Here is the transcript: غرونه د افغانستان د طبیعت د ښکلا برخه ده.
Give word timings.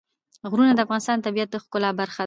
غرونه 0.51 0.73
د 0.75 0.79
افغانستان 0.85 1.15
د 1.17 1.21
طبیعت 1.27 1.49
د 1.51 1.55
ښکلا 1.63 1.89
برخه 2.01 2.17
ده. 2.17 2.19